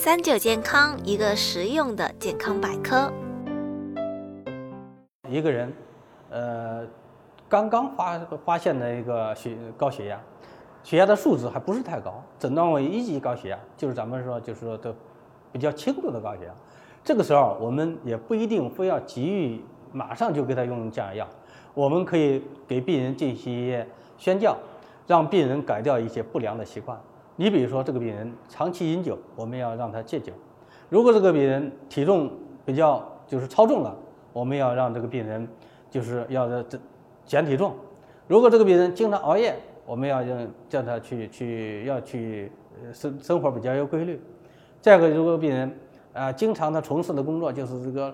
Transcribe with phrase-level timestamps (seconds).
[0.00, 3.12] 三九健康，一个实用的健康百科。
[5.28, 5.72] 一个人，
[6.30, 6.86] 呃，
[7.48, 10.20] 刚刚发发现的一个血高血压，
[10.84, 14.94] 血压的数值还不是太高，诊断为一级高血压，就是咱们说就是说的
[15.50, 16.54] 比较轻度的高血压。
[17.02, 19.60] 这个时候，我们也不一定非要急于
[19.90, 21.28] 马上就给他用降压药，
[21.74, 23.84] 我们可以给病人进行一些
[24.16, 24.56] 宣教，
[25.08, 26.96] 让病人改掉一些不良的习惯。
[27.40, 30.32] 你比如说，这个病人长期饮酒，我们要让他戒酒；
[30.88, 32.28] 如果这个病人体重
[32.66, 33.96] 比较就是超重了，
[34.32, 35.46] 我们要让这个病人
[35.88, 36.76] 就是要这
[37.24, 37.70] 减体重；
[38.26, 39.54] 如果这个病人经常熬夜，
[39.86, 42.50] 我们要让叫他去去要去
[42.92, 44.20] 生生活比较有规律。
[44.80, 45.72] 再一个，如果病人
[46.12, 48.12] 啊经常他从事的工作就是这个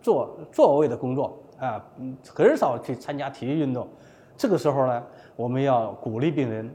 [0.00, 3.86] 坐座位的工作啊，嗯，很少去参加体育运动，
[4.34, 5.02] 这个时候呢，
[5.36, 6.74] 我们要鼓励病人。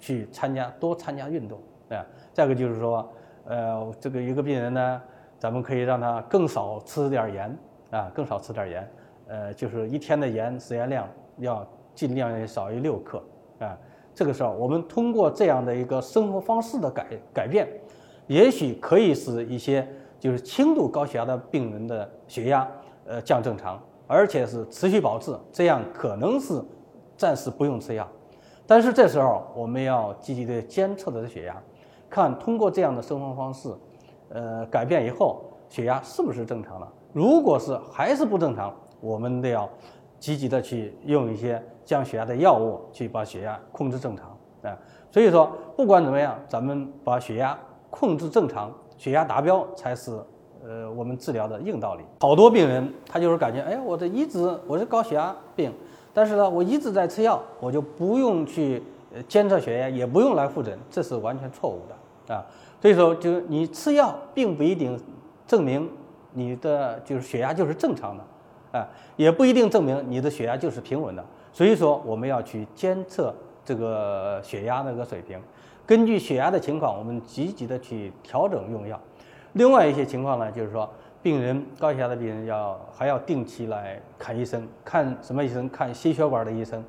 [0.00, 1.58] 去参加多参加运动
[1.90, 3.08] 啊，再一个就是说，
[3.44, 5.02] 呃，这个一个病人呢，
[5.38, 7.58] 咱们可以让他更少吃点盐
[7.90, 8.90] 啊，更少吃点盐，
[9.28, 13.22] 呃，就是一天的盐食盐量要尽量少于六克
[13.58, 13.78] 啊。
[14.14, 17.68] 这个时候，我们通过这样的一个生活方式的改改变，
[18.26, 19.86] 也许可以使一些
[20.18, 22.68] 就是轻度高血压的病人的血压
[23.06, 26.60] 呃降正常，而且是持续保持，这样可能是
[27.16, 28.06] 暂时不用吃药。
[28.70, 31.60] 但是这时候我们要积极的监测他的血压，
[32.08, 33.68] 看通过这样的生活方式，
[34.28, 36.88] 呃，改变以后血压是不是正常了？
[37.12, 39.68] 如果是还是不正常，我们得要
[40.20, 44.28] 积极的去用一些降血压的药物去把血压控制正常
[44.62, 44.78] 啊。
[45.10, 47.58] 所以说，不管怎么样，咱们把血压
[47.90, 50.16] 控制正常，血压达标才是
[50.64, 52.02] 呃我们治疗的硬道理。
[52.20, 55.72] 好多病人他就是感觉，哎，我这一直我是高血压病。
[56.12, 58.82] 但是呢，我一直在吃药，我就不用去
[59.28, 62.44] 监测血压，也不用来复诊，这是完全错误的啊。
[62.82, 65.00] 所以说，就你吃药并不一定
[65.46, 65.88] 证明
[66.32, 71.24] 你的就是血压就是正常的，啊，也不一定证明你的血压就是平稳的。
[71.52, 73.32] 所以说，我们要去监测
[73.64, 75.38] 这个血压那个水平，
[75.86, 78.98] 根据血压的情况，我们积极的去调整用药。
[79.52, 80.88] 另外一些情况呢，就是说。
[81.22, 85.68] 病人高血压的病人要还要定期来看医生，看什么医生？
[85.68, 86.82] 看心血管的医生。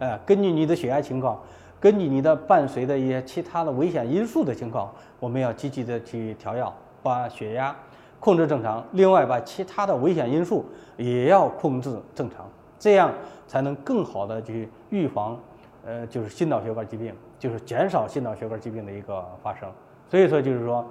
[0.00, 1.40] 哎，根据你的血压情况，
[1.78, 7.76] 根据你的伴随的一些其他的危险因素的情况，我们要积极的去调药，把血压
[8.18, 8.84] 控制正常。
[8.90, 10.64] 另外，把其他的危险因素
[10.96, 12.44] 也要控制正常，
[12.80, 13.14] 这样
[13.46, 15.38] 才能更好的去预防，
[15.84, 19.70] 呃，就是心脑血管疾病，就是减少心脑血管疾病的一个发生。
[20.08, 20.84] 所以说，就是说，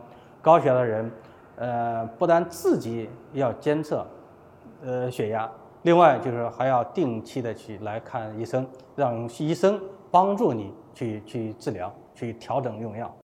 [0.46, 1.12] 高血压的人。
[1.58, 4.06] 呃，不但自己要监测，
[4.84, 5.50] 呃，血压，
[5.84, 9.80] 另外就是还要定期的去来看医生，让医生
[10.12, 13.10] 帮助你去去治疗，去调整用药。